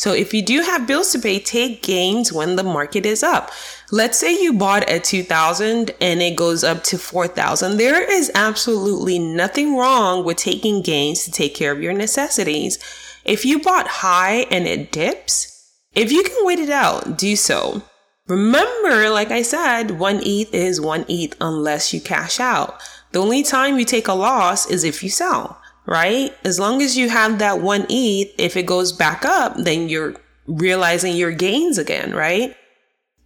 So 0.00 0.14
if 0.14 0.32
you 0.32 0.40
do 0.40 0.62
have 0.62 0.86
bills 0.86 1.12
to 1.12 1.18
pay, 1.18 1.38
take 1.40 1.82
gains 1.82 2.32
when 2.32 2.56
the 2.56 2.62
market 2.62 3.04
is 3.04 3.22
up. 3.22 3.50
Let's 3.92 4.16
say 4.16 4.32
you 4.32 4.54
bought 4.54 4.88
at 4.88 5.04
2000 5.04 5.90
and 6.00 6.22
it 6.22 6.36
goes 6.36 6.64
up 6.64 6.82
to 6.84 6.96
4000. 6.96 7.76
There 7.76 8.10
is 8.10 8.32
absolutely 8.34 9.18
nothing 9.18 9.76
wrong 9.76 10.24
with 10.24 10.38
taking 10.38 10.80
gains 10.80 11.24
to 11.24 11.30
take 11.30 11.54
care 11.54 11.70
of 11.70 11.82
your 11.82 11.92
necessities. 11.92 12.78
If 13.26 13.44
you 13.44 13.60
bought 13.60 13.88
high 13.88 14.46
and 14.50 14.66
it 14.66 14.90
dips, 14.90 15.70
if 15.94 16.10
you 16.10 16.22
can 16.22 16.46
wait 16.46 16.60
it 16.60 16.70
out, 16.70 17.18
do 17.18 17.36
so. 17.36 17.82
Remember, 18.26 19.10
like 19.10 19.30
I 19.30 19.42
said, 19.42 19.98
one 19.98 20.22
ETH 20.24 20.54
is 20.54 20.80
one 20.80 21.04
ETH 21.10 21.36
unless 21.42 21.92
you 21.92 22.00
cash 22.00 22.40
out. 22.40 22.80
The 23.12 23.20
only 23.20 23.42
time 23.42 23.78
you 23.78 23.84
take 23.84 24.08
a 24.08 24.14
loss 24.14 24.66
is 24.70 24.82
if 24.82 25.02
you 25.02 25.10
sell, 25.10 25.60
right? 25.90 26.32
As 26.44 26.60
long 26.60 26.80
as 26.80 26.96
you 26.96 27.08
have 27.10 27.40
that 27.40 27.60
one 27.60 27.84
ETH, 27.90 28.32
if 28.38 28.56
it 28.56 28.64
goes 28.64 28.92
back 28.92 29.24
up, 29.24 29.56
then 29.56 29.88
you're 29.88 30.14
realizing 30.46 31.16
your 31.16 31.32
gains 31.32 31.78
again, 31.78 32.14
right? 32.14 32.56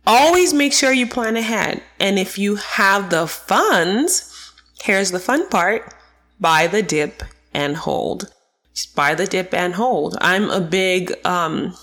Always 0.06 0.54
make 0.54 0.72
sure 0.72 0.90
you 0.90 1.06
plan 1.06 1.36
ahead. 1.36 1.82
And 2.00 2.18
if 2.18 2.38
you 2.38 2.56
have 2.56 3.10
the 3.10 3.26
funds, 3.26 4.52
here's 4.82 5.10
the 5.10 5.20
fun 5.20 5.48
part 5.50 5.94
buy 6.40 6.66
the 6.66 6.82
dip 6.82 7.22
and 7.52 7.76
hold. 7.76 8.32
Just 8.74 8.96
buy 8.96 9.14
the 9.14 9.26
dip 9.26 9.52
and 9.52 9.74
hold. 9.74 10.16
I'm 10.20 10.50
a 10.50 10.60
big, 10.60 11.12
um, 11.24 11.76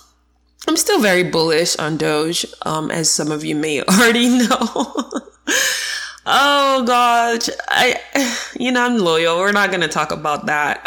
I'm 0.67 0.77
still 0.77 0.99
very 0.99 1.23
bullish 1.23 1.75
on 1.77 1.97
Doge, 1.97 2.45
um, 2.63 2.91
as 2.91 3.09
some 3.09 3.31
of 3.31 3.45
you 3.45 3.55
may 3.55 3.81
already 3.83 4.29
know. 4.29 4.93
oh 6.25 6.83
gosh, 6.85 7.49
I, 7.67 7.99
you 8.59 8.71
know, 8.71 8.83
I'm 8.85 8.97
loyal. 8.97 9.37
We're 9.37 9.51
not 9.51 9.71
to 9.71 9.87
talk 9.87 10.11
about 10.11 10.45
that. 10.47 10.81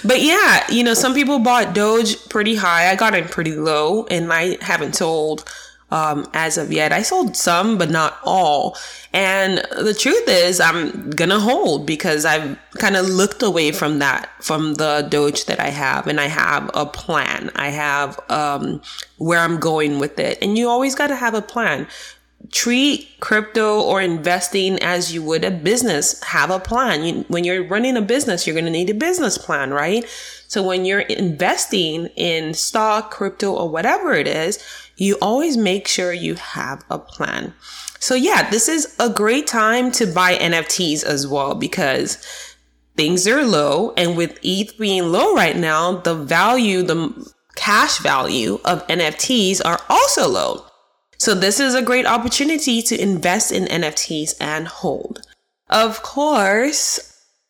but 0.04 0.22
yeah, 0.22 0.64
you 0.70 0.84
know, 0.84 0.94
some 0.94 1.14
people 1.14 1.38
bought 1.38 1.74
Doge 1.74 2.28
pretty 2.28 2.54
high. 2.54 2.90
I 2.90 2.96
got 2.96 3.14
in 3.14 3.24
pretty 3.24 3.56
low 3.56 4.06
and 4.06 4.32
I 4.32 4.58
haven't 4.62 4.94
sold 4.94 5.44
um, 5.90 6.26
as 6.34 6.58
of 6.58 6.72
yet. 6.72 6.92
I 6.92 7.02
sold 7.02 7.36
some, 7.36 7.78
but 7.78 7.90
not 7.90 8.18
all. 8.24 8.76
And 9.12 9.58
the 9.80 9.94
truth 9.94 10.24
is, 10.26 10.60
I'm 10.60 11.10
gonna 11.10 11.38
hold 11.38 11.86
because 11.86 12.24
I've 12.24 12.58
kind 12.78 12.96
of 12.96 13.08
looked 13.08 13.42
away 13.42 13.70
from 13.70 14.00
that, 14.00 14.28
from 14.40 14.74
the 14.74 15.06
Doge 15.08 15.44
that 15.46 15.60
I 15.60 15.68
have, 15.68 16.08
and 16.08 16.20
I 16.20 16.26
have 16.26 16.68
a 16.74 16.84
plan. 16.84 17.50
I 17.54 17.68
have 17.68 18.18
um, 18.28 18.82
where 19.18 19.38
I'm 19.38 19.60
going 19.60 20.00
with 20.00 20.18
it, 20.18 20.38
and 20.42 20.58
you 20.58 20.68
always 20.68 20.96
got 20.96 21.08
to 21.08 21.16
have 21.16 21.34
a 21.34 21.42
plan. 21.42 21.86
Treat 22.52 23.08
crypto 23.20 23.80
or 23.80 24.00
investing 24.00 24.78
as 24.82 25.14
you 25.14 25.22
would 25.22 25.44
a 25.44 25.50
business. 25.50 26.22
Have 26.24 26.50
a 26.50 26.60
plan. 26.60 27.04
You, 27.04 27.24
when 27.28 27.44
you're 27.44 27.66
running 27.66 27.96
a 27.96 28.02
business, 28.02 28.46
you're 28.46 28.54
going 28.54 28.66
to 28.66 28.70
need 28.70 28.90
a 28.90 28.94
business 28.94 29.38
plan, 29.38 29.70
right? 29.70 30.04
So 30.46 30.62
when 30.62 30.84
you're 30.84 31.00
investing 31.00 32.06
in 32.16 32.54
stock, 32.54 33.10
crypto, 33.10 33.52
or 33.52 33.68
whatever 33.68 34.12
it 34.12 34.28
is, 34.28 34.62
you 34.96 35.16
always 35.20 35.56
make 35.56 35.88
sure 35.88 36.12
you 36.12 36.34
have 36.34 36.84
a 36.90 36.98
plan. 36.98 37.54
So 37.98 38.14
yeah, 38.14 38.50
this 38.50 38.68
is 38.68 38.94
a 39.00 39.08
great 39.08 39.46
time 39.46 39.90
to 39.92 40.06
buy 40.06 40.36
NFTs 40.36 41.04
as 41.04 41.26
well 41.26 41.54
because 41.54 42.18
things 42.96 43.26
are 43.26 43.44
low 43.44 43.92
and 43.96 44.16
with 44.16 44.38
ETH 44.42 44.78
being 44.78 45.10
low 45.10 45.34
right 45.34 45.56
now, 45.56 45.96
the 45.96 46.14
value, 46.14 46.82
the 46.82 47.32
cash 47.56 47.98
value 47.98 48.60
of 48.64 48.86
NFTs 48.88 49.60
are 49.64 49.80
also 49.88 50.28
low. 50.28 50.66
So 51.24 51.32
this 51.32 51.58
is 51.58 51.74
a 51.74 51.80
great 51.80 52.04
opportunity 52.04 52.82
to 52.82 53.00
invest 53.00 53.50
in 53.50 53.64
NFTs 53.64 54.34
and 54.42 54.68
hold. 54.68 55.22
Of 55.70 56.02
course, 56.02 57.00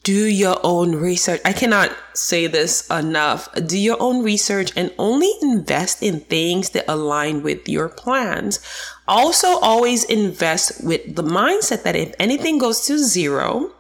do 0.04 0.26
your 0.26 0.60
own 0.62 0.94
research. 0.94 1.40
I 1.44 1.54
cannot 1.54 1.90
say 2.12 2.46
this 2.46 2.88
enough. 2.88 3.52
Do 3.66 3.76
your 3.76 4.00
own 4.00 4.22
research 4.22 4.70
and 4.76 4.94
only 4.96 5.32
invest 5.42 6.04
in 6.04 6.20
things 6.20 6.70
that 6.70 6.84
align 6.86 7.42
with 7.42 7.68
your 7.68 7.88
plans. 7.88 8.60
Also, 9.08 9.58
always 9.58 10.04
invest 10.04 10.84
with 10.84 11.16
the 11.16 11.24
mindset 11.24 11.82
that 11.82 11.96
if 11.96 12.14
anything 12.20 12.58
goes 12.58 12.86
to 12.86 12.96
zero, 12.96 13.72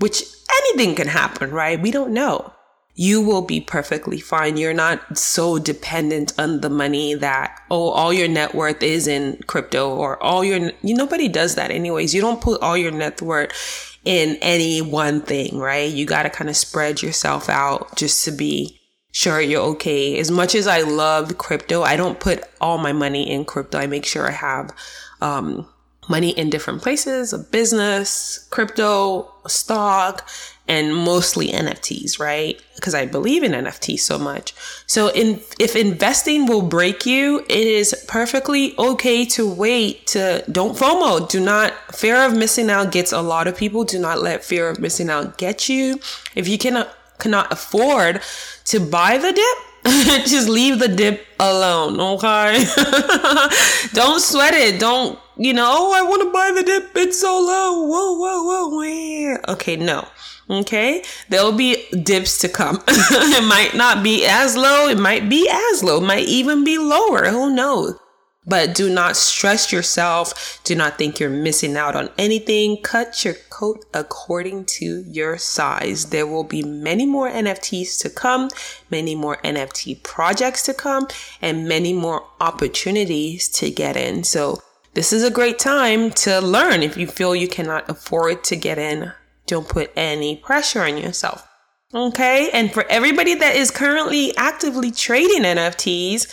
which 0.00 0.22
anything 0.62 0.94
can 0.94 1.08
happen, 1.08 1.50
right? 1.50 1.78
We 1.78 1.90
don't 1.90 2.14
know. 2.14 2.54
You 3.00 3.20
will 3.22 3.42
be 3.42 3.60
perfectly 3.60 4.18
fine. 4.18 4.56
You're 4.56 4.74
not 4.74 5.16
so 5.16 5.60
dependent 5.60 6.32
on 6.36 6.62
the 6.62 6.68
money 6.68 7.14
that, 7.14 7.56
oh, 7.70 7.90
all 7.90 8.12
your 8.12 8.26
net 8.26 8.56
worth 8.56 8.82
is 8.82 9.06
in 9.06 9.38
crypto 9.46 9.94
or 9.94 10.20
all 10.20 10.44
your, 10.44 10.72
you, 10.82 10.96
nobody 10.96 11.28
does 11.28 11.54
that 11.54 11.70
anyways. 11.70 12.12
You 12.12 12.20
don't 12.20 12.40
put 12.40 12.60
all 12.60 12.76
your 12.76 12.90
net 12.90 13.22
worth 13.22 13.96
in 14.04 14.36
any 14.42 14.82
one 14.82 15.20
thing, 15.20 15.58
right? 15.58 15.88
You 15.88 16.06
got 16.06 16.24
to 16.24 16.30
kind 16.30 16.50
of 16.50 16.56
spread 16.56 17.00
yourself 17.00 17.48
out 17.48 17.94
just 17.94 18.24
to 18.24 18.32
be 18.32 18.80
sure 19.12 19.40
you're 19.40 19.62
okay. 19.62 20.18
As 20.18 20.32
much 20.32 20.56
as 20.56 20.66
I 20.66 20.80
love 20.80 21.38
crypto, 21.38 21.82
I 21.82 21.94
don't 21.94 22.18
put 22.18 22.42
all 22.60 22.78
my 22.78 22.92
money 22.92 23.30
in 23.30 23.44
crypto. 23.44 23.78
I 23.78 23.86
make 23.86 24.06
sure 24.06 24.26
I 24.26 24.32
have 24.32 24.74
um, 25.20 25.68
money 26.08 26.30
in 26.30 26.50
different 26.50 26.82
places, 26.82 27.32
a 27.32 27.38
business, 27.38 28.44
crypto, 28.50 29.32
stock, 29.46 30.28
and 30.68 30.94
mostly 30.94 31.48
NFTs, 31.48 32.20
right? 32.20 32.60
Because 32.76 32.94
I 32.94 33.06
believe 33.06 33.42
in 33.42 33.52
NFTs 33.52 34.00
so 34.00 34.18
much. 34.18 34.54
So 34.86 35.08
in, 35.08 35.40
if 35.58 35.74
investing 35.74 36.46
will 36.46 36.62
break 36.62 37.06
you, 37.06 37.40
it 37.48 37.66
is 37.66 38.04
perfectly 38.06 38.78
okay 38.78 39.24
to 39.26 39.50
wait 39.50 40.06
to 40.08 40.44
don't 40.52 40.76
FOMO. 40.76 41.28
Do 41.28 41.40
not 41.40 41.72
fear 41.94 42.24
of 42.24 42.36
missing 42.36 42.70
out 42.70 42.92
gets 42.92 43.12
a 43.12 43.22
lot 43.22 43.48
of 43.48 43.56
people. 43.56 43.84
Do 43.84 43.98
not 43.98 44.20
let 44.20 44.44
fear 44.44 44.68
of 44.68 44.78
missing 44.78 45.08
out 45.08 45.38
get 45.38 45.68
you. 45.68 46.00
If 46.34 46.46
you 46.46 46.58
cannot 46.58 46.94
cannot 47.18 47.50
afford 47.52 48.20
to 48.64 48.78
buy 48.78 49.18
the 49.18 49.32
dip, 49.32 49.58
just 50.26 50.48
leave 50.48 50.78
the 50.78 50.88
dip 50.88 51.26
alone, 51.40 51.98
okay? 51.98 52.64
don't 53.92 54.20
sweat 54.20 54.54
it. 54.54 54.78
Don't, 54.78 55.18
you 55.36 55.54
know, 55.54 55.66
oh, 55.68 55.92
I 55.92 56.02
want 56.02 56.22
to 56.22 56.32
buy 56.32 56.52
the 56.54 56.62
dip. 56.62 56.90
It's 56.96 57.20
so 57.20 57.40
low. 57.40 57.86
Whoa, 57.86 58.12
whoa, 58.18 58.68
whoa. 58.68 59.52
Okay, 59.54 59.76
no. 59.76 60.06
Okay. 60.50 61.02
There'll 61.28 61.52
be 61.52 61.88
dips 61.90 62.38
to 62.38 62.48
come. 62.48 62.82
it 62.88 63.44
might 63.46 63.74
not 63.74 64.02
be 64.02 64.24
as 64.26 64.56
low. 64.56 64.88
It 64.88 64.98
might 64.98 65.28
be 65.28 65.48
as 65.50 65.82
low. 65.82 65.98
It 65.98 66.06
might 66.06 66.26
even 66.26 66.64
be 66.64 66.78
lower. 66.78 67.26
Who 67.26 67.54
knows? 67.54 67.98
But 68.46 68.74
do 68.74 68.88
not 68.88 69.14
stress 69.18 69.70
yourself. 69.72 70.62
Do 70.64 70.74
not 70.74 70.96
think 70.96 71.20
you're 71.20 71.28
missing 71.28 71.76
out 71.76 71.94
on 71.94 72.08
anything. 72.16 72.80
Cut 72.82 73.22
your 73.22 73.34
coat 73.50 73.84
according 73.92 74.64
to 74.78 75.04
your 75.06 75.36
size. 75.36 76.06
There 76.06 76.26
will 76.26 76.44
be 76.44 76.62
many 76.62 77.04
more 77.04 77.30
NFTs 77.30 78.00
to 78.00 78.08
come, 78.08 78.48
many 78.90 79.14
more 79.14 79.36
NFT 79.44 80.02
projects 80.02 80.62
to 80.62 80.72
come, 80.72 81.08
and 81.42 81.68
many 81.68 81.92
more 81.92 82.26
opportunities 82.40 83.48
to 83.50 83.70
get 83.70 83.98
in. 83.98 84.24
So 84.24 84.62
this 84.94 85.12
is 85.12 85.22
a 85.22 85.30
great 85.30 85.58
time 85.58 86.10
to 86.10 86.40
learn 86.40 86.82
if 86.82 86.96
you 86.96 87.06
feel 87.06 87.36
you 87.36 87.48
cannot 87.48 87.90
afford 87.90 88.44
to 88.44 88.56
get 88.56 88.78
in 88.78 89.12
don't 89.48 89.68
put 89.68 89.90
any 89.96 90.36
pressure 90.36 90.82
on 90.82 90.96
yourself. 90.96 91.46
Okay. 91.92 92.50
And 92.52 92.72
for 92.72 92.84
everybody 92.88 93.34
that 93.34 93.56
is 93.56 93.70
currently 93.70 94.36
actively 94.36 94.90
trading 94.90 95.42
NFTs, 95.42 96.26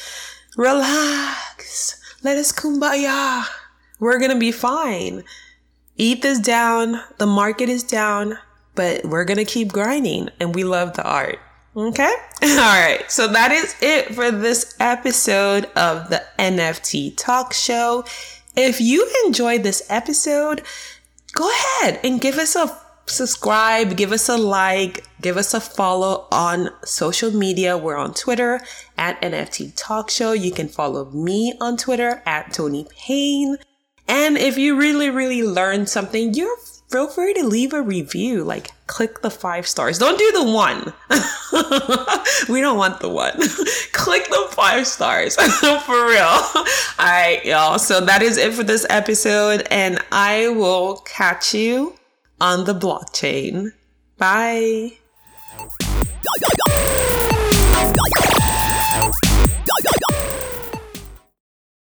relax. 0.57 2.01
Let 2.23 2.37
us 2.37 2.51
kumbaya. 2.51 3.45
We're 3.99 4.19
going 4.19 4.31
to 4.31 4.39
be 4.39 4.51
fine. 4.51 5.23
ETH 5.97 6.25
is 6.25 6.39
down, 6.39 6.99
the 7.19 7.25
market 7.25 7.69
is 7.69 7.83
down, 7.83 8.37
but 8.75 9.05
we're 9.05 9.23
going 9.23 9.37
to 9.37 9.45
keep 9.45 9.71
grinding 9.71 10.29
and 10.41 10.53
we 10.53 10.65
love 10.65 10.93
the 10.93 11.03
art. 11.03 11.39
Okay. 11.77 12.13
All 12.43 12.49
right. 12.49 13.03
So 13.07 13.27
that 13.29 13.51
is 13.51 13.75
it 13.81 14.13
for 14.13 14.31
this 14.31 14.75
episode 14.79 15.65
of 15.75 16.09
the 16.09 16.21
NFT 16.37 17.15
Talk 17.15 17.53
Show. 17.53 18.03
If 18.57 18.81
you 18.81 19.09
enjoyed 19.25 19.63
this 19.63 19.83
episode, 19.89 20.63
go 21.33 21.49
ahead 21.49 21.99
and 22.03 22.19
give 22.19 22.37
us 22.37 22.55
a 22.55 22.67
subscribe, 23.05 23.95
give 23.95 24.11
us 24.11 24.29
a 24.29 24.37
like, 24.37 25.05
give 25.21 25.37
us 25.37 25.53
a 25.53 25.59
follow 25.59 26.27
on 26.31 26.69
social 26.83 27.31
media. 27.31 27.77
We're 27.77 27.97
on 27.97 28.13
Twitter 28.13 28.61
at 28.97 29.21
NFT 29.21 29.73
Talk 29.75 30.09
Show. 30.09 30.31
You 30.31 30.51
can 30.51 30.67
follow 30.67 31.05
me 31.11 31.53
on 31.61 31.77
Twitter 31.77 32.21
at 32.25 32.53
Tony 32.53 32.87
Payne. 32.89 33.57
And 34.07 34.37
if 34.37 34.57
you 34.57 34.77
really, 34.77 35.09
really 35.09 35.41
learned 35.43 35.89
something, 35.89 36.33
you're 36.33 36.57
feel 36.89 37.07
free 37.07 37.33
to 37.33 37.43
leave 37.43 37.73
a 37.73 37.81
review. 37.81 38.43
Like, 38.43 38.71
click 38.87 39.21
the 39.21 39.29
five 39.29 39.67
stars. 39.67 39.97
Don't 39.97 40.17
do 40.17 40.31
the 40.31 40.43
one. 40.43 40.93
we 42.49 42.61
don't 42.61 42.77
want 42.77 42.99
the 42.99 43.09
one. 43.09 43.33
click 43.91 44.27
the 44.29 44.47
five 44.51 44.87
stars 44.87 45.35
for 45.85 46.07
real. 46.07 46.21
All 46.21 46.65
right, 46.99 47.41
y'all. 47.43 47.79
So 47.79 48.01
that 48.01 48.21
is 48.21 48.37
it 48.37 48.53
for 48.53 48.63
this 48.63 48.85
episode, 48.89 49.67
and 49.71 49.99
I 50.11 50.49
will 50.49 50.97
catch 50.99 51.53
you 51.53 51.95
on 52.39 52.65
the 52.65 52.73
blockchain. 52.73 53.71
Bye. 54.17 54.93